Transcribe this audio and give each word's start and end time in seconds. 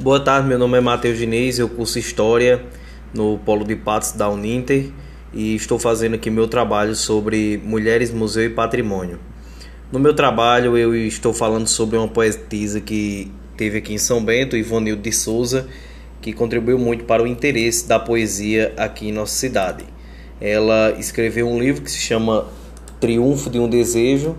Boa 0.00 0.18
tarde, 0.18 0.48
meu 0.48 0.58
nome 0.58 0.76
é 0.76 0.80
Matheus 0.80 1.18
Diniz, 1.18 1.56
eu 1.60 1.68
curso 1.68 2.00
História 2.00 2.64
no 3.14 3.38
Polo 3.38 3.64
de 3.64 3.76
Patos 3.76 4.10
da 4.10 4.28
Uninter 4.28 4.90
e 5.32 5.54
estou 5.54 5.78
fazendo 5.78 6.14
aqui 6.14 6.30
meu 6.30 6.48
trabalho 6.48 6.96
sobre 6.96 7.62
mulheres, 7.64 8.10
museu 8.10 8.44
e 8.44 8.50
patrimônio. 8.50 9.20
No 9.92 10.00
meu 10.00 10.12
trabalho 10.12 10.76
eu 10.76 10.96
estou 10.96 11.32
falando 11.32 11.68
sobre 11.68 11.96
uma 11.96 12.08
poetisa 12.08 12.80
que 12.80 13.30
teve 13.56 13.78
aqui 13.78 13.94
em 13.94 13.98
São 13.98 14.22
Bento, 14.22 14.56
Ivonildo 14.56 15.00
de 15.00 15.12
Souza, 15.12 15.68
que 16.20 16.32
contribuiu 16.32 16.76
muito 16.76 17.04
para 17.04 17.22
o 17.22 17.26
interesse 17.26 17.86
da 17.86 18.00
poesia 18.00 18.74
aqui 18.76 19.10
em 19.10 19.12
nossa 19.12 19.36
cidade. 19.36 19.84
Ela 20.40 20.90
escreveu 20.98 21.48
um 21.48 21.60
livro 21.60 21.82
que 21.82 21.90
se 21.90 22.00
chama 22.00 22.48
Triunfo 22.98 23.48
de 23.48 23.60
um 23.60 23.68
Desejo 23.68 24.36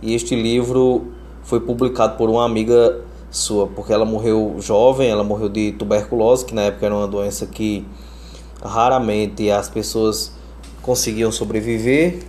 e 0.00 0.14
este 0.14 0.34
livro 0.34 1.12
foi 1.42 1.60
publicado 1.60 2.16
por 2.16 2.30
uma 2.30 2.46
amiga 2.46 3.06
sua, 3.30 3.66
porque 3.66 3.92
ela 3.92 4.04
morreu 4.04 4.56
jovem, 4.58 5.10
ela 5.10 5.24
morreu 5.24 5.48
de 5.48 5.72
tuberculose, 5.72 6.44
que 6.44 6.54
na 6.54 6.62
época 6.62 6.86
era 6.86 6.94
uma 6.94 7.06
doença 7.06 7.46
que 7.46 7.86
raramente 8.62 9.50
as 9.50 9.68
pessoas 9.68 10.32
conseguiam 10.82 11.30
sobreviver. 11.30 12.20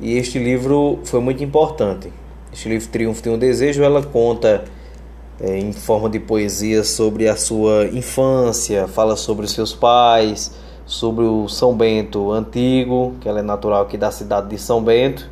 E 0.00 0.16
este 0.16 0.38
livro 0.38 1.00
foi 1.04 1.20
muito 1.20 1.42
importante. 1.42 2.12
Este 2.52 2.68
livro 2.68 2.88
Triunfo 2.88 3.22
de 3.22 3.30
um 3.30 3.38
Desejo, 3.38 3.82
ela 3.82 4.02
conta 4.02 4.64
é, 5.40 5.58
em 5.58 5.72
forma 5.72 6.08
de 6.08 6.20
poesia 6.20 6.84
sobre 6.84 7.28
a 7.28 7.36
sua 7.36 7.86
infância, 7.86 8.86
fala 8.86 9.16
sobre 9.16 9.44
os 9.44 9.52
seus 9.52 9.72
pais, 9.72 10.52
sobre 10.86 11.24
o 11.24 11.48
São 11.48 11.74
Bento 11.74 12.30
antigo, 12.30 13.14
que 13.20 13.28
ela 13.28 13.40
é 13.40 13.42
natural 13.42 13.82
aqui 13.82 13.96
da 13.96 14.10
cidade 14.10 14.48
de 14.48 14.58
São 14.58 14.82
Bento. 14.82 15.28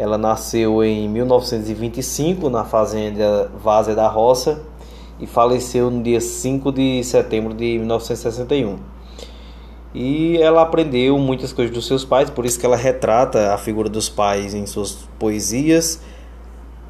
Ela 0.00 0.16
nasceu 0.16 0.82
em 0.82 1.06
1925 1.10 2.48
na 2.48 2.64
fazenda 2.64 3.52
Várzea 3.62 3.94
da 3.94 4.08
Roça 4.08 4.62
e 5.20 5.26
faleceu 5.26 5.90
no 5.90 6.02
dia 6.02 6.22
5 6.22 6.72
de 6.72 7.04
setembro 7.04 7.52
de 7.52 7.76
1961. 7.76 8.78
E 9.94 10.38
ela 10.38 10.62
aprendeu 10.62 11.18
muitas 11.18 11.52
coisas 11.52 11.74
dos 11.74 11.86
seus 11.86 12.02
pais, 12.02 12.30
por 12.30 12.46
isso 12.46 12.58
que 12.58 12.64
ela 12.64 12.76
retrata 12.76 13.52
a 13.52 13.58
figura 13.58 13.90
dos 13.90 14.08
pais 14.08 14.54
em 14.54 14.64
suas 14.64 15.06
poesias. 15.18 16.00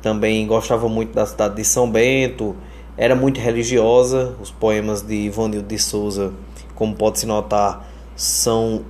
Também 0.00 0.46
gostava 0.46 0.88
muito 0.88 1.12
da 1.12 1.26
cidade 1.26 1.56
de 1.56 1.64
São 1.64 1.90
Bento, 1.90 2.54
era 2.96 3.16
muito 3.16 3.40
religiosa. 3.40 4.36
Os 4.40 4.52
poemas 4.52 5.02
de 5.02 5.16
Ivanildo 5.16 5.66
de 5.66 5.78
Souza, 5.80 6.32
como 6.76 6.94
pode-se 6.94 7.26
notar, 7.26 7.90
são 8.14 8.84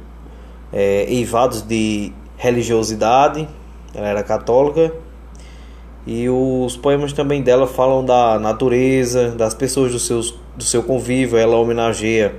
é, 0.71 1.07
eivados 1.09 1.63
de 1.63 2.13
religiosidade. 2.37 3.49
Ela 3.95 4.09
era 4.09 4.23
católica. 4.23 4.93
E 6.07 6.29
os 6.29 6.77
poemas 6.77 7.13
também 7.13 7.43
dela 7.43 7.67
falam 7.67 8.05
da 8.05 8.39
natureza, 8.39 9.31
das 9.31 9.55
pessoas 9.55 9.93
do, 9.93 9.99
seus, 9.99 10.35
do 10.57 10.65
seu 10.65 10.83
convívio. 10.83 11.39
Ela 11.39 11.57
homenageia 11.57 12.35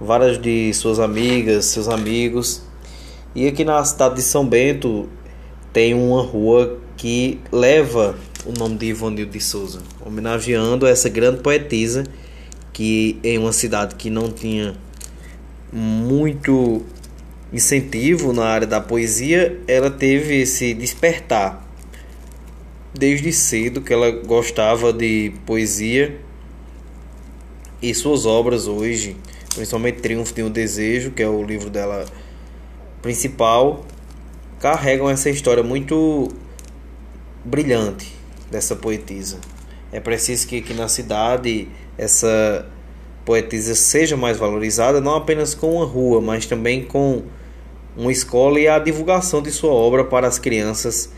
várias 0.00 0.40
de 0.40 0.72
suas 0.74 0.98
amigas, 0.98 1.66
seus 1.66 1.88
amigos. 1.88 2.62
E 3.34 3.48
aqui 3.48 3.64
na 3.64 3.84
cidade 3.84 4.16
de 4.16 4.22
São 4.22 4.46
Bento 4.46 5.08
tem 5.72 5.92
uma 5.92 6.22
rua 6.22 6.78
que 6.96 7.40
leva 7.50 8.14
o 8.46 8.52
nome 8.56 8.76
de 8.76 8.86
Ivonildo 8.86 9.32
de 9.32 9.40
Souza, 9.40 9.80
homenageando 10.04 10.86
essa 10.86 11.08
grande 11.08 11.40
poetisa 11.40 12.04
que 12.72 13.18
em 13.22 13.38
uma 13.38 13.52
cidade 13.52 13.94
que 13.94 14.10
não 14.10 14.30
tinha 14.30 14.74
muito 15.72 16.82
incentivo 17.54 18.34
na 18.34 18.44
área 18.44 18.66
da 18.66 18.80
poesia, 18.80 19.58
ela 19.66 19.90
teve 19.90 20.42
esse 20.42 20.74
despertar 20.74 21.66
desde 22.92 23.32
cedo 23.32 23.80
que 23.80 23.92
ela 23.92 24.10
gostava 24.10 24.92
de 24.92 25.32
poesia 25.46 26.20
e 27.80 27.94
suas 27.94 28.26
obras 28.26 28.66
hoje 28.66 29.16
principalmente 29.54 30.00
Triunfo 30.00 30.34
de 30.34 30.42
um 30.42 30.50
Desejo, 30.50 31.12
que 31.12 31.22
é 31.22 31.28
o 31.28 31.42
livro 31.42 31.70
dela 31.70 32.04
principal, 33.00 33.84
carregam 34.58 35.08
essa 35.08 35.30
história 35.30 35.62
muito 35.62 36.28
brilhante 37.44 38.12
dessa 38.50 38.74
poetisa. 38.74 39.38
É 39.92 40.00
preciso 40.00 40.48
que 40.48 40.58
aqui 40.58 40.74
na 40.74 40.88
cidade 40.88 41.68
essa 41.96 42.66
poetisa 43.24 43.74
seja 43.74 44.16
mais 44.16 44.36
valorizada, 44.36 45.00
não 45.00 45.14
apenas 45.14 45.54
com 45.54 45.76
uma 45.76 45.84
rua, 45.84 46.20
mas 46.20 46.46
também 46.46 46.84
com 46.84 47.22
uma 47.96 48.10
escola 48.10 48.58
e 48.58 48.66
a 48.66 48.78
divulgação 48.78 49.40
de 49.42 49.50
sua 49.50 49.72
obra 49.72 50.04
para 50.04 50.26
as 50.26 50.38
crianças 50.38 51.12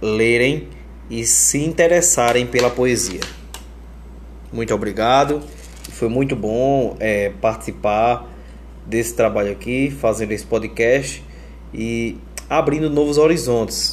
lerem 0.00 0.68
e 1.08 1.24
se 1.24 1.58
interessarem 1.64 2.46
pela 2.46 2.70
poesia. 2.70 3.20
Muito 4.52 4.74
obrigado. 4.74 5.42
Foi 5.90 6.08
muito 6.08 6.36
bom 6.36 6.96
é, 7.00 7.30
participar 7.40 8.28
desse 8.86 9.14
trabalho 9.14 9.52
aqui, 9.52 9.90
fazendo 9.90 10.32
esse 10.32 10.44
podcast 10.44 11.24
e 11.72 12.16
abrindo 12.48 12.90
novos 12.90 13.18
horizontes, 13.18 13.92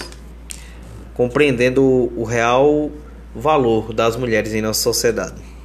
compreendendo 1.14 1.84
o 2.16 2.24
real 2.24 2.92
valor 3.36 3.94
das 3.94 4.16
mulheres 4.16 4.54
em 4.54 4.62
nossa 4.62 4.82
sociedade. 4.82 5.57